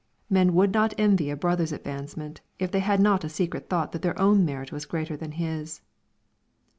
Men 0.31 0.55
would 0.55 0.73
not 0.73 0.95
envy 0.97 1.29
a 1.29 1.37
brother's 1.37 1.71
advancement 1.71 2.41
if 2.57 2.71
they 2.71 2.79
had 2.79 2.99
not 2.99 3.23
a 3.23 3.29
secret 3.29 3.69
thought 3.69 3.91
that 3.91 4.01
their 4.01 4.19
own 4.19 4.43
merit 4.43 4.71
was 4.71 4.85
greater 4.87 5.15
than 5.15 5.33
his. 5.33 5.81